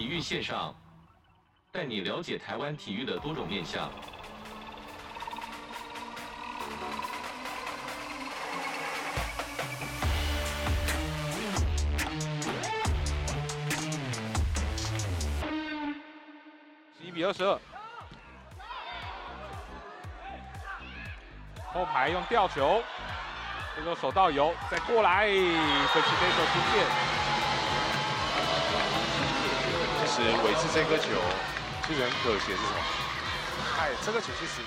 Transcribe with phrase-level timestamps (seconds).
[0.00, 0.74] 体育线上，
[1.70, 3.90] 带你了解台湾体育的多种面向。
[16.98, 17.60] 十一比二十二，
[21.74, 22.82] 后排用吊球，
[23.76, 27.09] 这个手到油，再过来，可惜这手出线。
[30.20, 31.04] 实维持这颗球
[31.86, 32.68] 其实很可惜是什么？
[33.78, 34.60] 哎，这个球其实。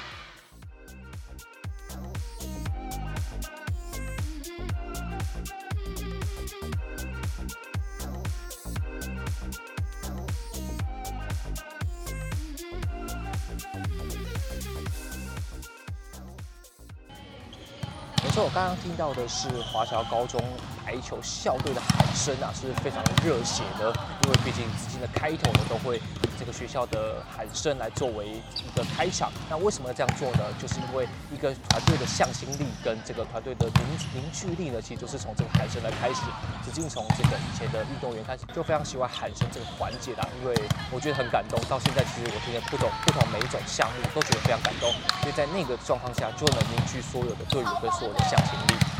[18.24, 20.42] 没错，我刚刚听到的是华侨高中
[20.84, 23.94] 排球校队的喊声啊，是非常热血的。
[24.24, 29.32] 因为毕竟资金的开头呢，都会以这个学校的喊声来作为一个开场。
[29.50, 30.44] 那为什么要这样做呢？
[30.62, 36.22] 就是因为一个团队的向心力跟这个团队的凝凝聚力呢，其实就是从这个喊声来开始。
[36.64, 40.56] 子敬从这个以前的运动员开始，就非常喜欢喊声这个环节啦，因为
[40.92, 41.60] 我觉得很感动。
[41.70, 44.90] 到现在其实我听了不同不同每一种项目，都觉得非常感动。
[45.22, 48.93] 因为在那个状况下，就能凝聚所有的队友跟所有的向心力。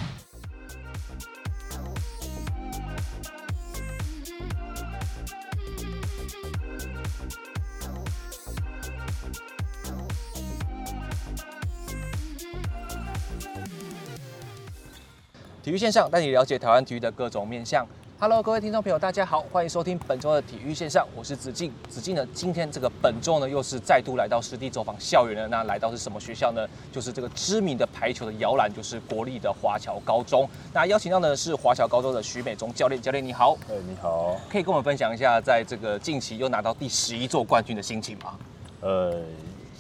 [15.74, 17.84] 育线上带你了解台湾体育的各种面向。
[18.20, 21.74] Hello，各位听众朋友，大家好，欢迎收听本周的体育线上，我是子敬。
[21.90, 25.48] 子敬呢，今天这个本周呢，又是再度来到实地走访校园了。
[25.48, 26.68] 那来到是什么学校呢？
[26.92, 30.48] 就是这个知名的排球的摇篮，就是国立的华侨高中。
[30.72, 33.58] 那邀请到的是华侨高中的徐美中教练，教练你好。
[33.68, 34.40] 哎，你好。
[34.48, 38.38] 可以跟我们分享一下，在这个近期又拿到第十一座冠军的心情吗？
[38.82, 39.24] 呃，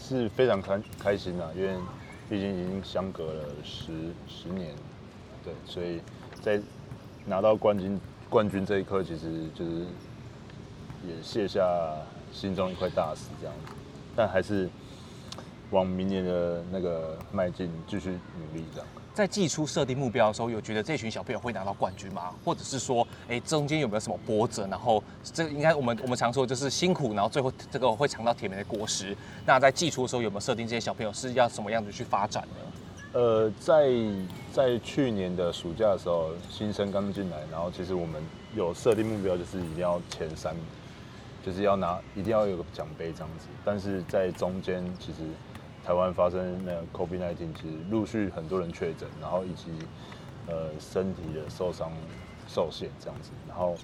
[0.01, 1.75] 是非常开开心啊，因为
[2.27, 3.93] 毕竟已经相隔了十
[4.27, 4.71] 十年。
[5.43, 5.99] 对，所以
[6.41, 6.61] 在
[7.25, 7.99] 拿到冠军
[8.29, 9.85] 冠军这一刻，其实就是
[11.07, 11.61] 也卸下
[12.31, 13.73] 心中一块大石这样子，
[14.15, 14.69] 但还是
[15.71, 18.87] 往明年的那个迈进，继续努力这样。
[19.13, 22.33] 在季初设定目标的时候，有觉得这群小朋友会拿到冠军吗？
[22.43, 24.65] 或者是说，哎，中间有没有什么波折？
[24.65, 29.15] 然后这个应该我们我们常说就是辛苦，然后最后这个会尝到甜美的果实。
[29.45, 32.72] 那在季初的时候，有没有设定这些小朋友是要什么样子去发展呢？
[33.13, 33.91] 呃，在
[34.51, 38.19] 在去年的暑假的时候，新生刚进来，然后其实我们
[38.55, 40.55] 有设定目标，就是一定要前三，
[41.45, 43.45] 就是要拿，一定要有个奖杯这样子。
[43.63, 45.19] 但是在中间，其实
[45.85, 49.69] 台湾发生那个 COVID-19，其实陆续很多人确诊，然后以及
[50.47, 51.91] 呃身体的受伤
[52.47, 53.75] 受限这样子，然后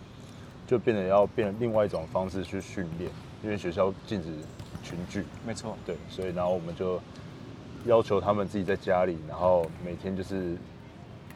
[0.65, 3.11] 就变得要变另外一种方式去训练，
[3.43, 4.29] 因为学校禁止
[4.81, 5.23] 群聚。
[5.45, 6.99] 没错，对，所以然后我们就。
[7.85, 10.57] 要求他们自己在家里，然后每天就是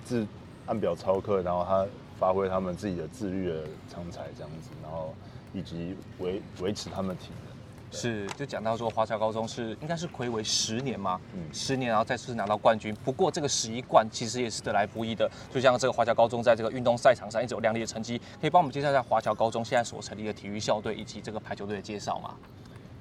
[0.04, 0.26] 自
[0.66, 1.86] 按表操课，然后他
[2.20, 5.14] 发挥他们自己的自律的长才这样子，然后
[5.54, 7.54] 以及维维持他们体能。
[7.96, 11.22] 是，就讲到说华侨高中是应该是魁违十年嘛？
[11.36, 12.96] 嗯，十年，然后再次拿到冠军。
[13.06, 15.30] 不过这个十一冠其实也是得来不易的。
[15.52, 22.34] 就像这个华侨高中在这个运动赛场上一直有亮丽的成绩，可以帮我们介绍一下华侨高中现在所成立的体育校队以及这个排球队的介绍吗？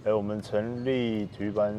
[0.05, 1.75] 哎，我们成立体育班。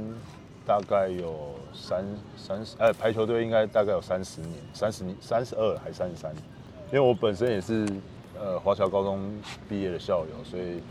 [0.66, 2.06] 大概有三
[2.38, 6.34] 三十，呃，排球队应该大概有三十年，三十年，三十二还三十三？
[6.88, 7.86] 因为我本身也是
[8.40, 9.30] 呃华侨高中
[9.68, 10.82] 毕业的校友，所以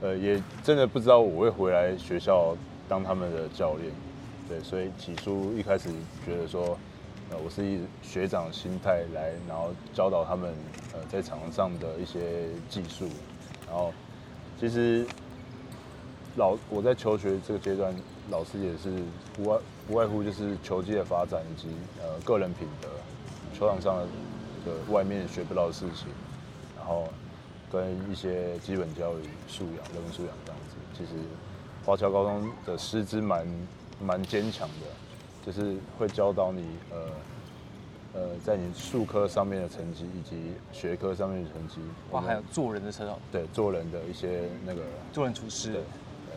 [0.00, 2.56] 呃也真的不知道我会回来学校
[2.88, 3.92] 当他们的教练，
[4.48, 5.90] 对，所以起初一开始
[6.26, 6.76] 觉得说，
[7.30, 10.52] 呃，我是以学长心态来，然后教导他们
[10.92, 13.06] 呃在场上的一些技术，
[13.68, 13.92] 然后
[14.58, 15.06] 其实
[16.34, 17.94] 老我在求学这个阶段。
[18.30, 19.02] 老师也是
[19.34, 21.68] 不外不外乎就是球技的发展以及
[22.02, 22.88] 呃个人品德，
[23.52, 24.06] 球场上的
[24.64, 26.08] 的外面学不到的事情，
[26.76, 27.06] 然后
[27.70, 30.76] 跟一些基本教育素养、人文素养这样子。
[30.96, 31.12] 其实
[31.84, 33.46] 华侨高中的师资蛮
[34.00, 34.86] 蛮坚强的，
[35.44, 36.98] 就是会教导你呃
[38.14, 41.76] 呃在你数科上面的成绩以及学科上面的成绩。
[42.10, 43.18] 哇，还有做人的成长。
[43.30, 44.80] 对，做人的一些那个
[45.12, 45.82] 做人处事。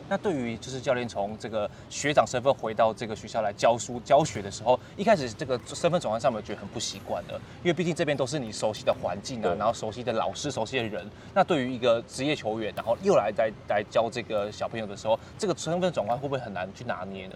[0.09, 7.33] 那对于就是教练从这个学长身份回到这个学校来教书教学的时候，一开始这个身份转换上面觉得很不习惯的，
[7.63, 11.05] 因为毕竟这边都是你熟悉的环境啊，然后熟悉的老师、熟悉的人。
[11.33, 17.35] 那对于一个职业球员，然后又来来来教这个小朋友的时候，这个身份转换会不会很难去拿捏呢？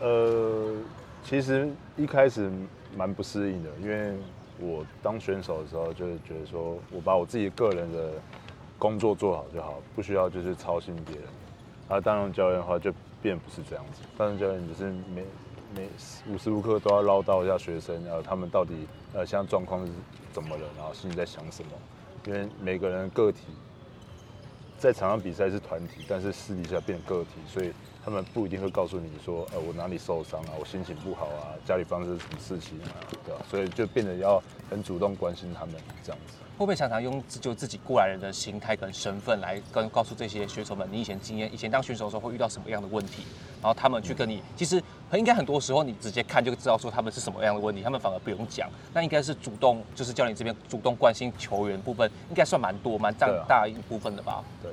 [0.00, 0.74] 呃，
[1.24, 2.50] 其实一开始
[2.96, 4.12] 蛮不适应的，因为
[4.58, 8.10] 我当选手的时候，就是觉得说我把我自己个人的
[8.78, 11.24] 工作做好就好，不需要就是操心别人。
[11.92, 12.90] 而担任教练的话，就
[13.20, 14.00] 变不是这样子。
[14.16, 15.22] 担任教练只是每
[15.76, 15.86] 每
[16.26, 19.92] 无时无刻都要唠叨一下学生，然后他们到底呃现在状况是
[20.32, 21.70] 怎么了，然后心里在想什么。
[22.24, 23.40] 因为每个人个体
[24.78, 27.72] 在场上比赛是团体，但是私底下变个体，所以
[28.04, 32.88] 他们不一定会告诉你说，呃，我哪里受伤啊，我心情不好啊，家里发生什么事情啊，
[33.24, 33.42] 对吧？
[33.50, 36.38] 所以就变得要很主动关心他们这样子。
[36.62, 43.24] 会不会常常用就自己过来人的心态跟身份来跟告诉这些选手们，你以前经验，以前当选手的时候会遇到什么样的问题，
[43.60, 44.80] 然后他们去跟你，其实
[45.14, 54.44] 应该很多时候你直接看就知道说他们是什么样的问题，他们反而不用讲，那应该是主动，就是教练这边主动关心球员部分，应该算蛮多蛮占大一部分的吧？
[54.62, 54.70] 对。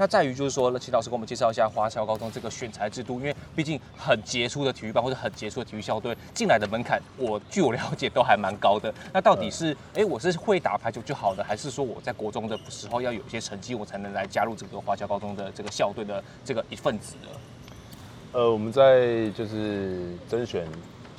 [0.00, 8.90] 那在于就是说，请老师给我们介绍一下华侨高中这个选材制度，因为毕竟很杰出的体育班或者很杰出的体育校队进来的门槛，我据我了解都还蛮高的。
[9.12, 17.28] 那到底是哎、嗯，我是会打排球就好的，还是说我在国中的时候要有一些成绩，我才能来加入这个华侨高中的这个校队的这个一份子呢？
[18.32, 20.66] 呃，我们在就是甄选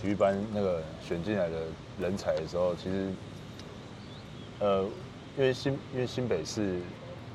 [0.02, 1.58] 体育班那个选进来的
[2.00, 3.14] 人才的时候，其实
[4.58, 4.82] 呃，
[5.38, 6.80] 因为新因为新北市。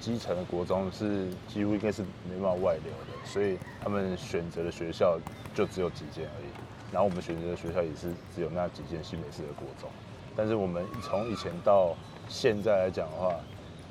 [0.01, 5.19] 基层的国中是几乎应该是没办法外流的，所以他们选择的学校
[5.55, 6.49] 就只有几间而已。
[6.93, 9.91] 然后我们选择的学校也是只有那几间新北市的国中。
[10.37, 11.97] 但是我们从以前到
[12.29, 13.35] 现在来讲的话，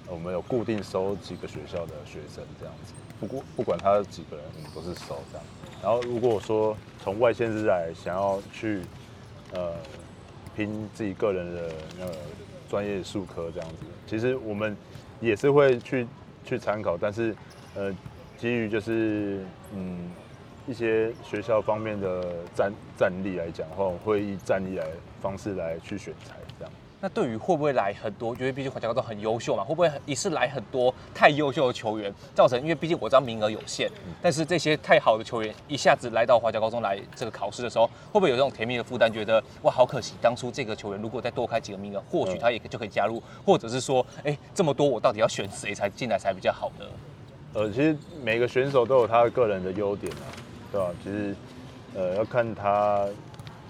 [0.08, 2.94] 我们有固定收几个学校的学生这样子。
[3.20, 5.46] 不过不管他几个人，我们都是收这样。
[5.82, 8.82] 然后如果说从外县市来想要去
[9.54, 9.74] 呃
[10.56, 12.14] 拼自己个人的那个
[12.70, 13.76] 专业术科这样子，
[14.08, 14.76] 其实我们。
[15.22, 16.08] 也是会去
[16.44, 17.36] 去参考，但是，
[17.76, 17.94] 呃，
[18.38, 19.40] 基于就是
[19.74, 20.12] 嗯
[20.68, 22.24] 一些学校方面的
[22.54, 24.86] 战战力来讲的话，我会以战力来
[25.22, 26.36] 方式来去选材。
[27.06, 33.88] 那对于会不会来很多，因为毕竟华侨高中很优秀嘛，会不会一次来很多太优秀的球员，造成因为毕竟我知道名额有限，
[34.24, 39.08] 但是这些太好的球员一下子来到华侨高中来这个考试的时候，会不会有这种甜蜜的负担？
[39.14, 46.86] 觉得哇，好可惜，当初这个球员如果再多开几个名额，或许他也就可以加入，或者是说，哎，这么多我到底要选谁才进来才比较好呢？
[47.54, 50.26] 呃，其实每个选手都有他的个人的优点啊，
[50.72, 50.88] 对吧？
[51.04, 51.36] 其实
[51.94, 53.06] 呃要看他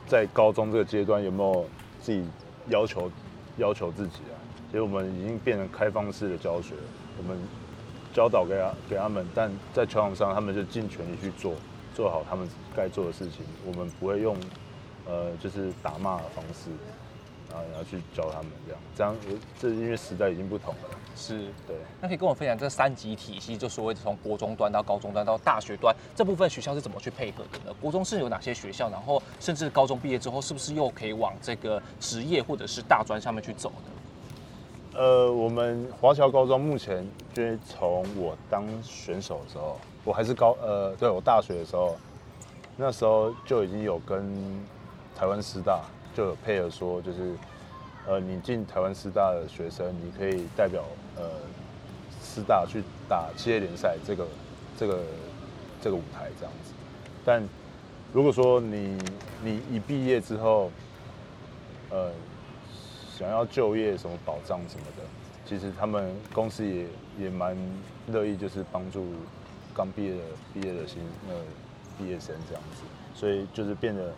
[0.07, 1.65] 在高中这个阶段有没有
[2.01, 2.25] 自己
[2.69, 3.11] 要求。
[3.57, 4.35] 要求自己啊，
[4.69, 6.73] 其实我们已经变成开放式的教学，
[7.17, 7.37] 我们
[8.13, 11.53] 教导给他给他们，但在球场上他们就尽全力去做，
[11.93, 13.45] 做好他们该做的事情。
[13.65, 14.35] 我们不会用
[15.05, 16.69] 呃就是打骂的方式，
[17.49, 19.15] 然后然后去教他们这样，这样
[19.59, 20.89] 这因为时代已经不同了。
[21.15, 21.77] 是对。
[22.01, 27.73] 那可以跟我分享这三级体系，就所谓从国中端到高中端到大学端这部分学校是怎么去配合的呢？
[27.81, 28.89] 国中是有哪些学校？
[28.89, 34.97] 然后甚至高中毕业之后，是不是又可以往这个职业或者是大专上面去走呢？
[34.97, 41.97] 呃，我们华侨高中目前就是从我当选手的时候，我还是高呃，对我大学的时候，
[42.77, 44.33] 那时候就已经有跟
[45.13, 45.81] 台湾师大
[46.15, 47.35] 就有配合说，就是
[48.07, 50.83] 呃，你进台湾师大的学生，你可以代表。
[51.17, 51.29] 呃，
[52.21, 54.27] 师大去打企业联赛，这个
[54.77, 54.99] 这个
[55.81, 56.73] 这个舞台这样子。
[57.23, 57.41] 但
[58.11, 58.97] 如果说你
[59.41, 60.69] 你一毕业之后，
[61.89, 62.11] 呃，
[63.17, 65.03] 想要就业什么保障什么的，
[65.45, 66.85] 其实他们公司也
[67.17, 67.55] 也蛮
[68.07, 69.05] 乐意，就是帮助
[69.73, 70.21] 刚毕业的
[70.53, 70.97] 毕业的新
[71.29, 71.35] 呃
[71.97, 72.83] 毕业生这样子。
[73.13, 74.13] 所以就是变得，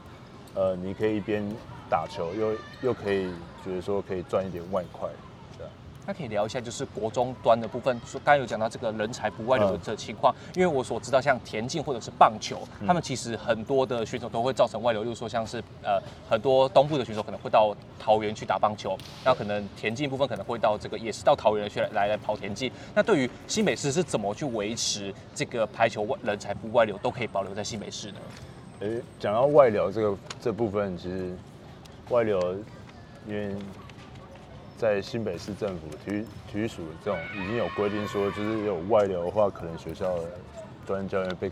[0.57, 1.47] 呃，你可以一边
[1.87, 3.29] 打球，又又可以
[3.63, 5.07] 觉得说可以赚一点外快。
[5.55, 5.67] 对
[6.03, 7.95] 那可以聊一下，就是国中端的部分。
[8.07, 15.03] 说刚才有讲到这个人才不外流的这情况，因为我所知道，像田径或者是棒球，他们其实很多的选手都会造成外流。
[15.03, 22.71] 例如说，像是呃很多东部的选手可能会到桃园去打棒球，那可能田径部分可能会到这个也是到桃园去来来，来跑田径。
[22.95, 28.17] 那对于新北市是怎么去维持这个排球外人才不外流，都可以保留在新北市呢？
[28.79, 31.35] 诶，讲到外流这个这部分，其实
[32.09, 32.55] 外流
[33.27, 33.55] 因为。
[34.79, 40.29] 在新北市政府体育体育署这种已经有规定说，就是有外流的话，可能学校的
[40.85, 41.51] 专业教练被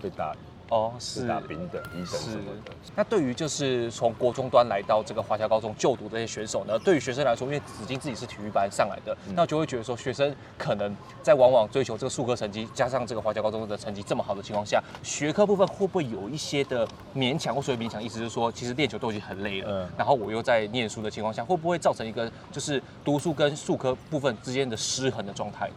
[0.00, 0.34] 被打。
[0.72, 2.72] 哦，是打丙等、一等什么的。
[2.96, 17.54] 那对于就是从国中端来到这个华侨高中就读这些选手呢，对于学生来说，因为子金自己是体育班上来的，嗯、那就会觉得说，学生可能在往往追求这个数科成绩，加上这个华侨高中的成绩这么好的情况下，学科部分会不会有一些的勉强？
[17.54, 25.74] 或所谓勉强，意思是说，其实练球都已经很累了，嗯，然后我又在念书的情况下，会不会造成一个就是读书跟数科部分之间的失衡的状态呢？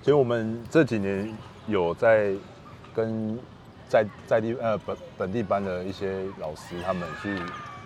[0.00, 1.30] 其实我们这几年
[1.66, 2.32] 有在
[2.94, 3.38] 跟。
[3.88, 7.40] 在在地呃本本地班的一些老师，他们去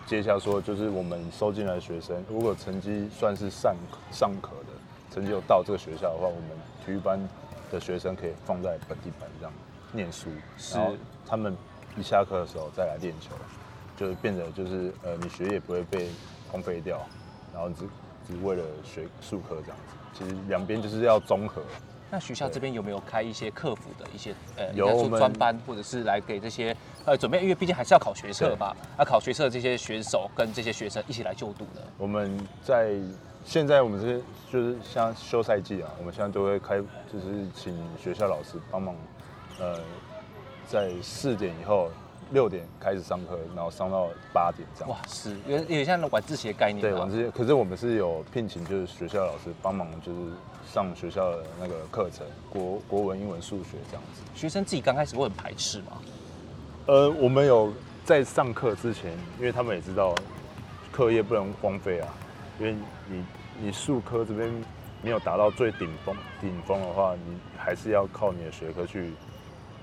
[0.04, 3.74] 接下说，就是我们收进来的学生，如果成绩算是上
[4.10, 4.72] 上可的，
[5.10, 6.50] 成绩有到这个学校的话，我们
[6.84, 7.18] 体育班
[7.70, 9.52] 的学生可以放在本地班这样
[9.92, 10.28] 念书，
[10.74, 10.92] 然后
[11.24, 11.56] 他们
[11.96, 13.30] 一下课的时候再来练球，
[13.96, 16.08] 就是变得就是呃，你学业不会被
[16.50, 17.00] 荒废掉，
[17.54, 17.88] 然后只
[18.26, 19.96] 只为了学术科这样子。
[20.14, 21.62] 其实两边就是要综合。
[22.12, 26.76] 那学校这边有没有开一些客服的一些呃，有我们专班，或者是来给这些
[27.06, 27.40] 呃准备？
[27.40, 31.82] 因为毕竟还是要考学测吧，要考学测的这些选手跟这些学生一起来就读的。
[31.96, 32.96] 我们在
[33.46, 36.76] 现在我们这些就是像休赛季啊，我们现在都会开，
[37.10, 38.94] 就是请学校老师帮忙，
[39.58, 39.78] 呃，
[40.68, 41.88] 在四点以后
[42.30, 44.90] 六点开始上课，然后上到八点这样。
[44.90, 46.82] 哇，是有有点像晚自习的概念。
[46.82, 47.30] 对，晚自习。
[47.30, 50.18] 可是我们是有聘请，就是学校老师帮忙，就是。
[50.72, 54.22] 上学校的那个课程，国国文、英文、数学这样子。
[54.34, 56.00] 学生自己刚开始会很排斥吗？
[56.86, 57.70] 呃，我们有
[58.06, 60.14] 在上课之前，因为他们也知道
[60.90, 62.08] 课业不能荒废啊。
[62.58, 62.74] 因为
[63.06, 63.24] 你
[63.60, 64.50] 你数科这边
[65.02, 69.12] 没有达到最顶峰顶峰的话，你还是要靠你的学科去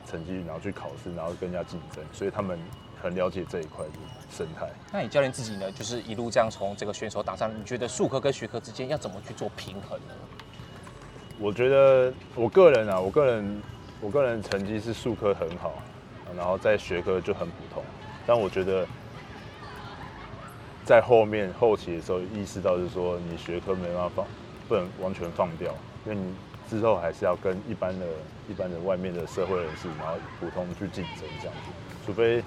[0.10, 2.04] 成绩，然后去考试，然后跟人家竞争。
[2.12, 2.58] 所以他们
[3.00, 3.92] 很了解这一块的
[4.36, 4.68] 生态。
[4.92, 5.72] 那你教练自己呢？
[5.72, 10.16] 就是一路这样从这个选手打上，你觉得术科跟学科之间要怎么去做平衡呢？
[11.42, 13.62] 我觉得我个人啊，我个人
[14.02, 15.72] 我个人成绩是数科很好，
[16.36, 17.82] 然后在学科就很普通。
[18.28, 18.86] 但我觉得
[20.84, 24.26] 在后面后期的时候，意识到就是说你学科没办法放，
[24.68, 25.74] 不能完全放掉，
[26.06, 26.36] 因为你
[26.70, 28.06] 之后还是要跟一般的、
[28.50, 31.72] 一般的外面的社会人士，然后普通去竞争这样子，
[32.06, 32.44] 除非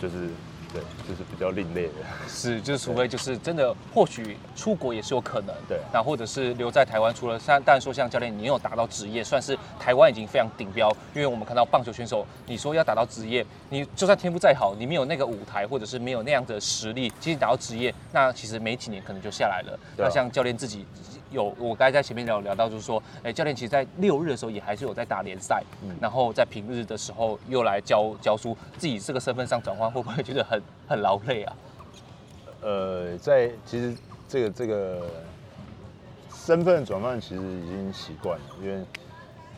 [0.00, 0.28] 就是。
[0.72, 1.92] 对，就是比较另类的，
[2.28, 19.72] 是，就是除非就是真的，或许出国也是有可能，对，那或者是留在台湾，除了像，但说像教练，你有达到职业，算是台湾已经非常顶标，因为我们看到棒球选手，你说要达到职业，你就算天赋再好，你没有那个舞台，或者是没有那样的实力，其实达到职业，那其实没几年可能就下来了。
[19.72, 20.86] 啊、那像教练自己。
[21.30, 31.56] 有，我刚才在前面聊聊到，就是说，哎，教练其实，在六日的时候也还是有在打联赛，嗯，然后在平日的时候又来教教书，自己这个身份上转换，会不会觉得很很劳累啊？
[32.62, 33.94] 呃，在其实
[34.26, 35.06] 这个这个
[36.34, 38.82] 身份转换其实已经习惯了，因为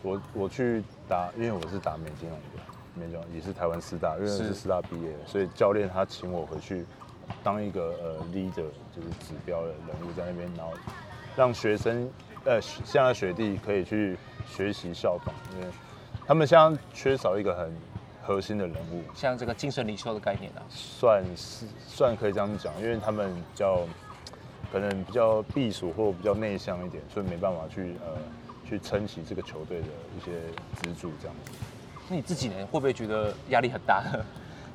[0.02, 2.62] 我我去打，因为我是打美金龙的，
[2.94, 6.84] 美金龙也是台湾师大，因为是师大毕业的，所以教练他请我回去
[7.44, 10.72] 当一个呃 leader，就是指标的人物在那边，然后。
[11.40, 12.06] 让学生，
[12.44, 14.14] 呃，现在学弟可以去
[14.47, 15.66] 学习效仿，因为
[16.26, 17.75] 他们现在缺少一个很
[18.23, 23.87] 核心的人物，像这个精神领袖的概念啊，算是算可以这样讲，因为他们比较
[24.70, 28.18] 可能比较避暑或比较内向一点，所以没办法去呃
[28.68, 29.87] 去撑起这个球队的
[30.18, 30.32] 一些
[30.82, 31.52] 支柱这样子。
[32.11, 34.04] 那你自己呢，会不会觉得压力很大？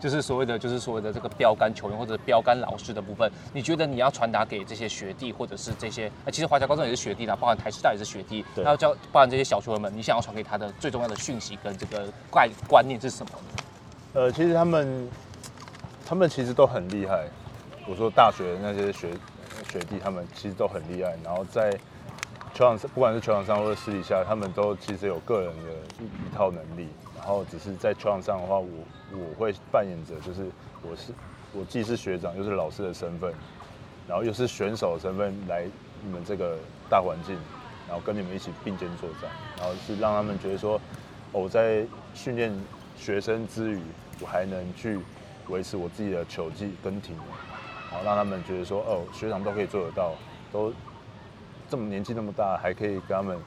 [0.05, 13.63] 就是所谓的，就是所谓的这个标杆球员或者标杆老师的部分，你觉得你要传达给这些学弟或者是这些，其实华侨高中也是学弟啦，包含台师大也是学弟，然后教包含这些小球员们，你想要传给他的最重要的讯息跟这个概观念是什么呢？
[14.13, 15.09] 呃，其实他们
[16.05, 17.27] 他们其实都很厉害。
[17.87, 19.09] 我说大学的那些学
[19.67, 21.17] 学弟，他们其实都很厉害。
[21.23, 21.71] 然后在
[22.53, 26.89] 球场上，不管是球场上或者私底下，他们都其实有个人的一一套能力。
[27.25, 28.67] 然后只是在球场上的话，我
[29.11, 30.45] 我会扮演着，就是
[30.83, 31.11] 我是
[31.53, 33.33] 我既是学长又是老师的身份，
[34.07, 35.65] 然后又是选手的身份来
[36.03, 37.35] 你们这个大环境，
[37.87, 40.79] 然后跟你们一起并肩作战，然后是让他们觉得说，
[41.31, 42.55] 我在训练
[42.95, 43.79] 学生之余，
[44.21, 44.99] 我还能去
[45.47, 47.25] 维持我自己的球技跟体能，
[47.89, 50.13] 然后让他们觉得说，哦，学长都可以做得到，
[50.51, 50.71] 都
[51.67, 53.39] 这么年纪那么大，还可以跟他们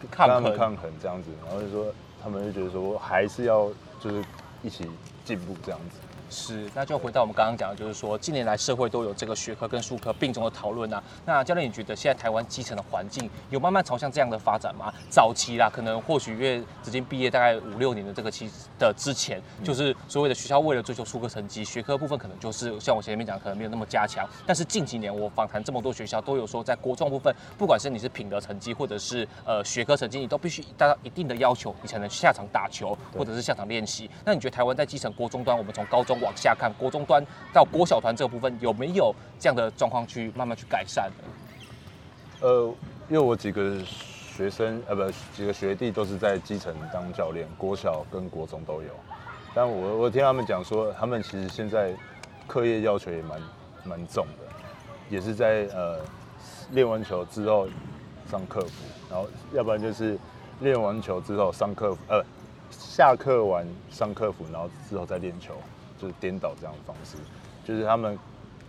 [0.00, 1.92] 跟他们抗衡这样子，然后就说。
[2.22, 4.22] 他们就觉得说，还是要就是
[4.62, 4.86] 一起
[5.24, 6.09] 进步这样子。
[6.30, 11.02] 是，那就回到我们刚刚讲的，就是说近年来社会都有这个学科跟术科并重的讨论啊。
[11.26, 14.92] 那教练，你觉得现在台湾基层的环境有慢慢朝向这样的发展吗？
[15.10, 24.24] 早期啦，可能或许因为直接毕业大概五六年的这个期的之前，就是所谓的学校为了追求术科成绩，学科部分可能就是像我前面讲，可能没有那么加强。
[24.46, 34.08] 但是近几年我访谈这么多学校，都有说在国中部分，不管是你是品德成绩或者是呃学科成绩，你都必须达到一定的要求，你才能下场打球或者是下场练习。
[34.24, 41.24] 那你觉得台湾在基层国中端，我们从高中往下看国中端到国小团这个部分有没有这样的状况去慢慢去改善呢？
[42.40, 42.74] 呃，
[43.08, 45.02] 因为我几个学生呃不
[45.36, 48.88] 几个学弟都是在基层当教练，国小跟国中都有。
[49.54, 51.92] 但我我听他们讲说，他们其实现在
[52.46, 53.42] 课业要求也蛮
[53.84, 54.46] 蛮重的，
[55.10, 55.98] 也是在呃
[56.70, 57.68] 练完球之后
[58.30, 58.70] 上课辅，
[59.10, 60.16] 然后要不然就是
[60.60, 62.24] 练完球之后上课辅呃
[62.70, 65.54] 下课完上课辅，然后之后再练球。
[66.00, 67.16] 就是颠倒这样的方式，
[67.64, 68.18] 就是他们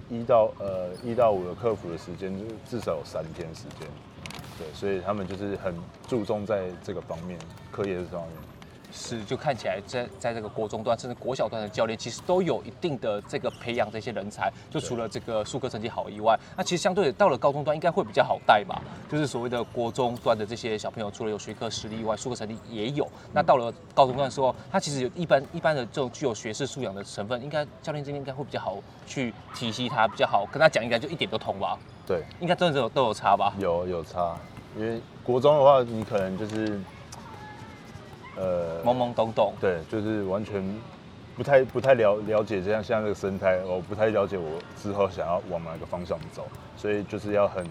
[0.09, 3.87] 一到呃一到五的客服的时间，就至少有三天时间。
[4.57, 5.73] 对，所以他们就是很
[6.07, 7.39] 注重在这个方面，
[7.71, 8.50] 课业这方面。
[8.91, 14.51] 是，就看起来在在这个国中段甚至国小段的教练，其实都有一定的这个培养这些人才。
[14.69, 18.81] 就除了这个数科成绩好以外，那其实相对的到了高中段应该会比较好带吧？
[19.09, 23.07] 就是所谓的国中段的这些小朋友，除了有学科实力以外，数科成绩也有。
[23.33, 31.77] 那到了高中段的时候，他其实有一般一般的这种具有学识素养的成分，应该教练这边应该会比较好去体系他，比较好跟他讲，应该就一点都通吧？
[32.05, 33.53] 对，应该真的都有都有差吧？
[33.57, 34.35] 有有差，
[34.77, 36.79] 因为国中的话，你可能就是。
[38.41, 40.63] 呃，懵懵懂懂，对，就是完全
[41.35, 47.65] 不太不太了了解这样像这个生态，我不太了解我之后想要往哪个方向走，所以就是要很。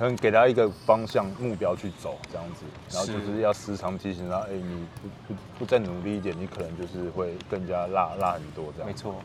[0.00, 8.86] 很给他一个方向目标去走这样子，然后就是要时常提醒他，哎，你不不不再努力一点，你可能就是会更加落落很多这样。
[8.86, 9.16] 没错，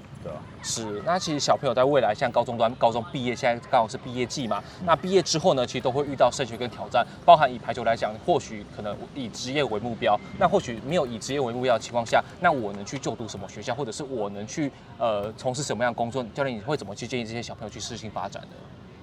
[0.61, 1.01] 是。
[1.05, 4.63] 那其实小朋友在未来，像高中端、高中毕业，现在刚好是毕业季嘛。
[4.85, 16.23] 那毕业之后呢，其实都会遇到升学跟挑战，包含以排球来讲，或许可能以职业为目标，那或许没有以职业为目标的情况下，那我能去就读什么学校，或者是我能去呃从事什么样的工作？
[16.33, 18.49] 教练，你会怎么去建议这些小朋友去适性发展呢？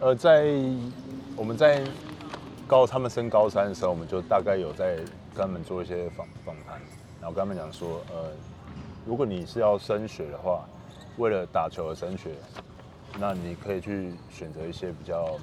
[0.00, 0.44] 呃，在
[1.36, 1.82] 我们在
[2.66, 4.96] 高他们升高三的时候，我们就大概有在
[5.34, 6.80] 跟他们做一些访访谈，
[7.20, 8.30] 然后跟他们讲说，呃，
[9.04, 10.64] 如果你是要升学的话，
[11.20, 12.30] 为了打球而升学，
[13.18, 15.38] 那你可以去选择一些比较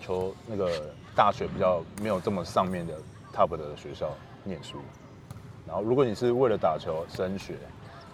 [0.00, 2.94] 求那个大学比较没有这么上面的
[3.34, 4.08] top 的学校
[4.44, 4.78] 念书。
[5.66, 7.56] 然后，如果你是为了打球升学，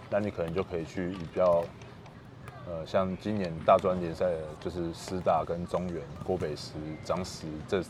[0.09, 1.63] 那你可能就可以去比较。
[2.65, 4.25] 呃，像今年大专联赛，
[4.61, 6.71] 就是师大跟中原、郭北师、
[7.03, 7.83] 张师这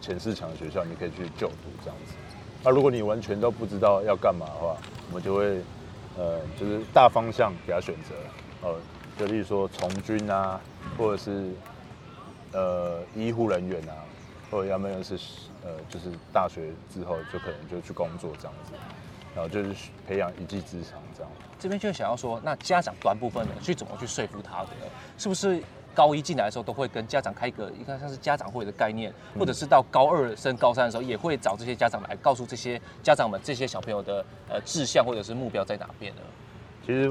[0.00, 2.14] 前四强的学校，你可以去就读这样子。
[2.62, 4.76] 那如果你完全都不知道要干嘛的话，
[5.08, 5.60] 我们就会
[6.16, 8.14] 呃，就是大方向给他选择。
[8.62, 8.76] 呃，
[9.18, 10.60] 就例如说从军啊，
[10.96, 11.50] 或者是
[12.52, 13.94] 呃医护人员啊，
[14.50, 15.18] 或者要么是
[15.64, 18.72] 呃，就是大学之后就可能就去工作这样子。
[19.34, 19.74] 然后就是
[20.06, 21.32] 培养一技之长，这样。
[21.58, 24.86] 这边就想要说，那家长端部分呢，去怎么去说服他的呢？
[25.16, 25.58] 是不是
[25.94, 36.20] 高一进来的时候都会跟家长开一个，应该像是家长会的概念，或者是到高二升高三的时候，也会找这些家长来告诉这些家长们，这些小朋友的呃志向或者是目标在哪边呢？
[36.84, 37.10] 其实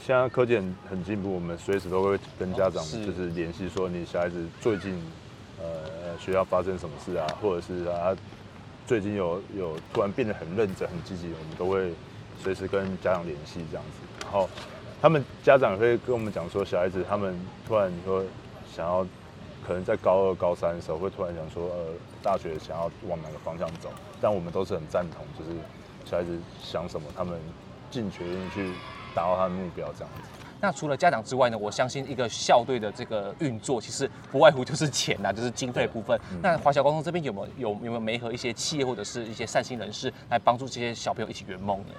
[0.00, 5.00] 现在科技很很进步，我们随时都会跟家长就是联系，说你小孩子最近
[5.60, 8.16] 呃学校发生什么事啊，或者是啊。
[8.86, 11.92] 最近有有突然变得很认真、很积极，我们都会
[12.40, 14.22] 随时跟家长联系这样子。
[14.22, 14.48] 然后
[15.02, 18.22] 他们家长会跟我们讲说，小孩子他们突然说
[18.72, 19.04] 想要，
[19.66, 23.90] 可能在高二、高三的时候会突然想说，呃，大学想要往哪个方向走。
[24.20, 25.58] 但我们都是很赞同，就是
[26.08, 27.40] 小孩子想什么，他们
[27.90, 28.70] 尽全力去
[29.16, 30.28] 达到他的目标这样子。
[30.60, 36.18] 那除了家长之外呢，我相信一个校队的这个运作，其实不外乎就是钱呐，就是经费部分。
[36.32, 41.94] 嗯、那华侨高中这边有没有有有没有没和一些企业或者是一些善心人士来帮助这些小朋友一起圆梦呢？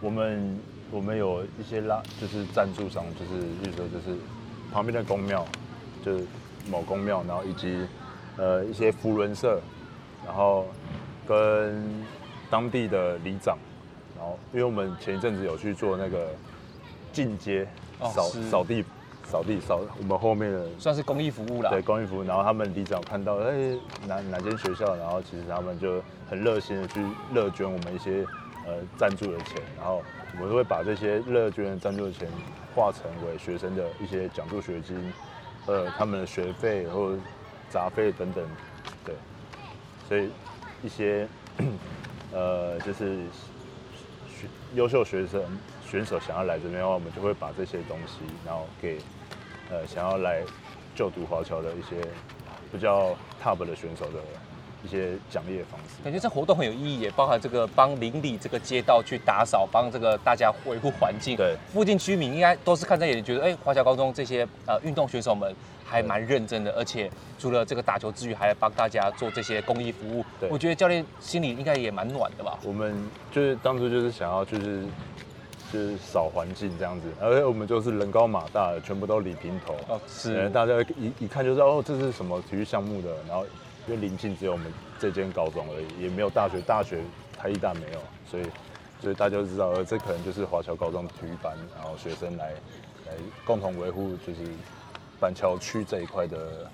[0.00, 4.18] 我们我们有一些拉，就是赞助商，就是比如说就是
[4.72, 5.46] 旁边的公庙，
[6.04, 6.26] 就是
[6.68, 7.86] 某公庙，然后以及
[8.36, 9.60] 呃一些福伦社，
[10.26, 10.66] 然后
[11.24, 12.04] 跟
[12.50, 13.56] 当地的里长，
[14.18, 16.30] 然后因为我们前一阵子有去做那个
[17.12, 17.68] 进阶。
[18.12, 18.84] 扫扫地，
[19.24, 21.70] 扫地扫我们后面的算是公益服务啦。
[21.70, 22.24] 对，公益服务。
[22.24, 27.00] 然后他们里长看到，哎、欸，哪哪间学校，然后其实他们就很热心的去
[27.32, 28.26] 乐捐我们一些
[28.66, 30.02] 呃赞助的钱，然后
[30.34, 32.26] 我们会把这些乐捐的赞助的钱
[32.74, 35.12] 化成为学生的一些奖助学金，
[35.66, 37.18] 呃，他们的学费或者
[37.70, 38.44] 杂费等等，
[39.04, 39.14] 对，
[40.08, 40.28] 所以
[40.82, 41.28] 一些
[42.34, 43.18] 呃就是
[44.28, 45.40] 学优秀学生。
[45.92, 48.96] 选手想要来这边的话，我们就会把这些东西，然后给
[49.70, 50.40] 呃想要来
[50.94, 52.00] 就读华侨的一些
[52.72, 54.18] 比较 top 的选手的
[54.82, 56.02] 一些奖励的方式。
[56.02, 61.36] 感觉这活动很有意义，也包含这个帮邻里这个街道去打扫，帮这个大家维护环境。
[61.36, 70.24] 对，附近居民应该都是看在眼里，觉得哎，华侨高中这些呃运动选手们还蛮认真的，而且除了这个打球之余，还来帮大家做这些公益服务。
[70.40, 72.58] 对，我觉得教练心里应该也蛮暖的吧。
[72.64, 72.96] 我们
[73.30, 74.86] 就是当初就是想要就是。
[75.72, 79.74] 就是扫环境这样子，而且我们就是人高马大的，全部都理平头。
[79.88, 83.08] 哦，是，大家一一看就知道哦，这是什么体育项目的。
[83.26, 83.46] 然后
[83.86, 87.00] 因为临近只有我们这间高中而已，也没有大学，大学
[87.38, 87.98] 台艺大没有，
[88.30, 88.42] 所以
[89.00, 92.50] 所以大家就知道，呃，这可能就是华侨高中体育班，然后学生来
[93.06, 94.40] 来共同维护就是
[95.18, 96.70] 板桥区这一块的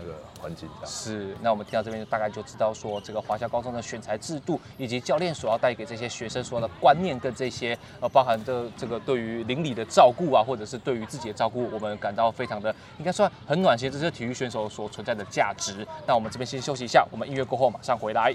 [0.00, 0.68] 那个环境。
[0.86, 15.86] 是，那我们听到这边就大概就知道说，这个华侨高中的选材制度，以及教练所要带给这些学生所的观念跟这些呃，包含的这个对于邻里的照顾啊，或者是对于自己的照顾，我们感到非常的应该算很暖心，这是体育选手所存在的价值。
[16.06, 18.34] 那我们这边先休息一下，我们音乐过后马上回来。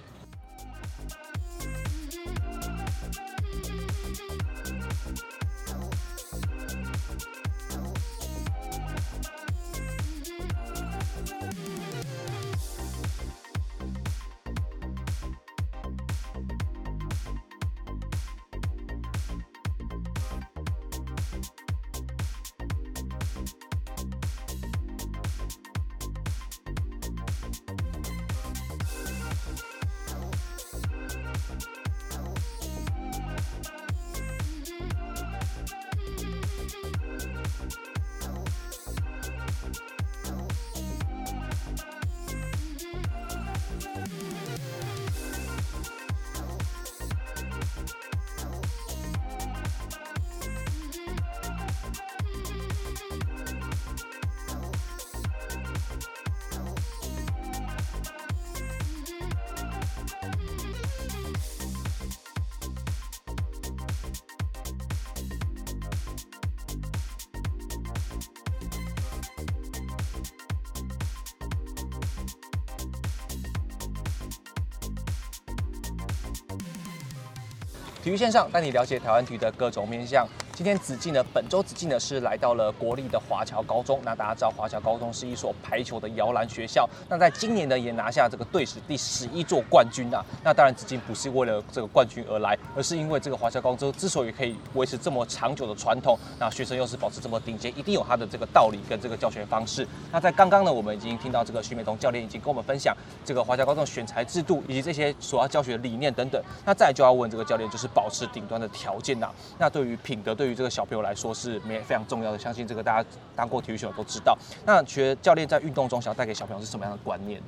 [78.04, 80.28] 体育线上带你了解台湾体育的各种面向。
[80.56, 84.00] 今天子靖呢，本周子靖呢是来到了国立的华侨高中。
[84.04, 86.88] 那大家知道华侨高中是一所排球的摇篮学校。
[87.10, 90.24] 那在今年呢也拿下这个队史第十一座冠军啊。
[90.44, 99.88] 那当然子靖不是为了这个冠军而来，而是因为这个华侨高中之所以可以维持这么长久的传统，那学生又是保持这么顶尖，一定有他的这个道理跟这个教学方式。
[100.12, 106.40] 那在刚刚呢，我们已经听到这个徐美彤教练已经跟我们分享这个华侨高中选材制度以及这些所要教学的理念等等。
[106.64, 109.32] 那再就要问这个教练，就是保持顶端的条件呐。
[109.58, 114.38] 那对于品德，对于这个小朋友来说是没非常重要的，相信这个大家当过体育选手都知道。
[114.66, 117.48] 那觉得教练在运动中想要带给小朋友是什么样的观念呢？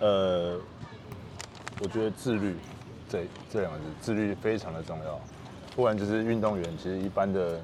[0.00, 0.60] 呃，
[1.80, 2.56] 我觉得自律，
[3.08, 5.20] 这这两个字，自律非常的重要。
[5.76, 7.60] 不然就是运动员，其实一般的、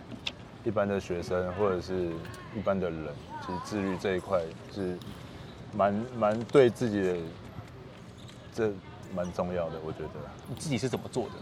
[0.65, 2.11] 一般的学生或者是
[2.57, 3.07] 一般的人，
[3.41, 4.41] 其实自律这一块
[4.73, 4.99] 是
[5.73, 7.17] 蛮蛮对自己的，
[8.53, 8.73] 这
[9.15, 9.77] 蛮重要的。
[9.85, 10.09] 我觉得
[10.49, 11.33] 你自己是怎么做的？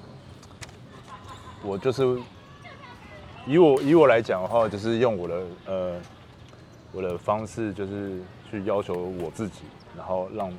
[1.63, 2.03] 我就是
[3.49, 6.01] 以我以我来讲的话，就是用我的呃
[6.93, 9.63] 我的方式，就是去要求我自己，
[9.97, 10.53] 然后让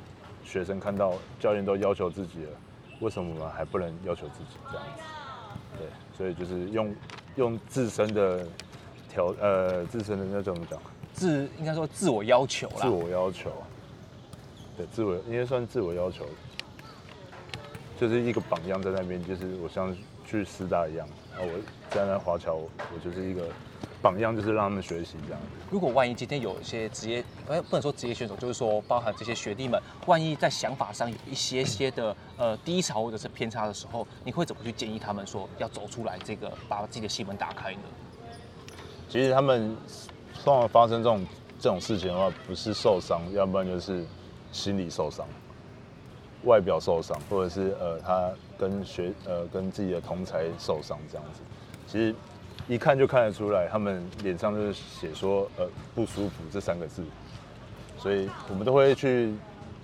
[0.44, 2.50] 学生看到教练都要求自己了，
[2.98, 5.02] 为什么我们还不能要求自己这样子？
[5.78, 5.86] 对，
[6.18, 6.92] 所以就是用
[7.36, 8.44] 用自身的
[9.08, 10.76] 条呃自身的那怎么讲？
[11.12, 12.78] 自应该说自我要求啦。
[12.80, 13.52] 自我要求，
[14.76, 16.26] 对，自我应该算自我要求，
[18.00, 19.96] 就是一个榜样在那边，就是我像。
[20.30, 21.48] 去师大一样，啊，我
[21.90, 23.48] 站在华侨，我就是一个
[24.00, 25.40] 榜样，就是让他们学习这样。
[25.68, 37.80] 如果万一今天有一些职业，哎，不能说职业选手，就是说包含这些学弟们，万一在想法上有一些些的呃低潮或者是偏差的时候，你会怎么去建议他们说要走出来，这个把自己的心门打开呢？
[39.08, 39.76] 其实他们
[40.44, 41.26] 通常发生这种
[41.58, 44.06] 这种事情的话，不是受伤，要不然就是
[44.52, 45.26] 心理受伤。
[46.44, 51.40] 外表受伤，或者是呃，他跟学呃跟自己的同才受伤这样子，
[51.86, 52.14] 其实
[52.68, 57.02] 一看就看得出来，他们脸上就是写说呃不舒服这三个字，
[57.98, 59.32] 所以我们都会去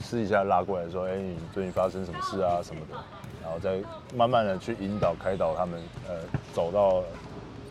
[0.02, 2.94] 试一下拉过来说，哎、你最近发生什么事啊什么的，
[3.42, 3.82] 然后再
[4.14, 6.14] 慢慢的去引导开导他们，呃，
[6.52, 7.02] 走到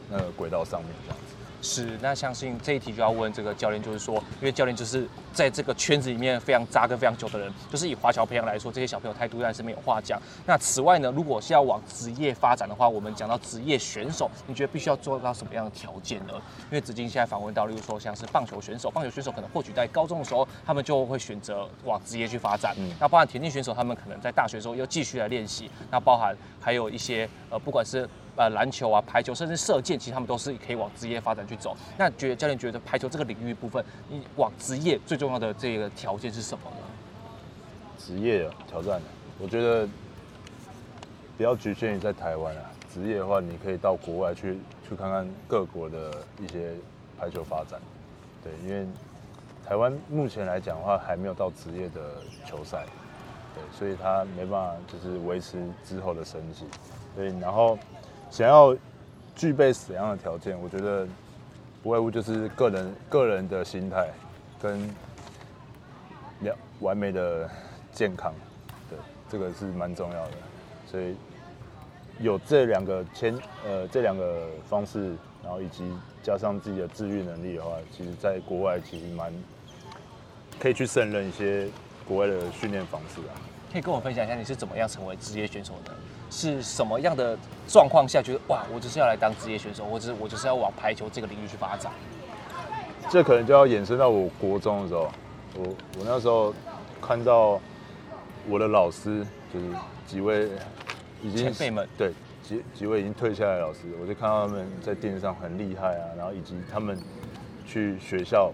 [0.09, 1.35] 那个轨道上面这样子。
[1.65, 10.21] 是，那相信这一题就要问这个教练，就是说，因为教练就是在这个圈子里面非常扎根非常久的人，就是以华侨培养来说，这些小朋友态度当然是没有话讲。
[10.45, 16.33] 那此外呢，如果是要往职业发展的话，我们讲到职业选手，你觉得必须要做到什么样的条件呢？
[16.65, 22.75] 因为紫金现在访问到，例如说像是棒球选手，棒球选手可能或许在高中的时候，他们就会选择往职业去发展。
[22.77, 25.71] 嗯，那包含田径选手，他们可能在大学的时候又继续来练习。
[25.89, 31.73] 那包含还有一些呃，不管是呃，篮球啊、排球，甚至射箭，其实他们都是可以往职业发展去走。
[31.97, 36.77] 那觉得教练觉得排球这个领域部分，你往职业最重要的这个条件是什么呢？
[37.97, 39.01] 职业挑战，
[39.39, 39.87] 我觉得
[41.37, 42.63] 不要局限于在台湾啊。
[42.93, 46.73] 职业的话，你可以到国外去去看看各国的一些
[47.17, 47.79] 排球发展。
[48.43, 48.85] 对，因为
[49.65, 52.85] 台湾目前来讲的话，还没有到职业的球赛，
[53.55, 56.65] 对，所以他没办法就是维持之后的生计。
[57.15, 57.79] 对，然后。
[58.29, 58.75] 想要
[59.35, 60.59] 具备怎样的条件？
[60.61, 61.07] 我觉得
[61.81, 64.09] 不外乎就是个人个人的心态
[64.61, 64.89] 跟
[66.41, 67.49] 两完美的
[67.93, 68.33] 健康，
[68.89, 68.97] 对，
[69.29, 70.31] 这个是蛮重要的。
[70.85, 71.15] 所以
[72.19, 75.89] 有这两个牵呃这两个方式，然后以及
[76.21, 79.31] 加上自己的自愈能力的话，其实在国外其实蛮
[80.59, 81.67] 可以去胜任一些
[82.07, 83.33] 国外的训练方式啊。
[83.71, 85.91] 可以跟我分享一下你是怎么样成为职业选手的？
[86.29, 91.91] 是什么样的状况下觉得哇，我就是要来当职业选手，或者是我就是要往排球这个领域去发展？
[93.09, 95.11] 这可能就要延伸到我国中的时候，
[95.55, 95.63] 我
[95.99, 96.53] 我那时候
[97.01, 97.59] 看到
[98.49, 99.65] 我的老师，就是
[100.07, 100.49] 几位
[101.21, 102.11] 已经前辈们，对
[102.41, 106.97] 几几位已经退下来的老师，我就看到他们在电视上很厉害啊，然后以及他们
[107.65, 108.51] 去学校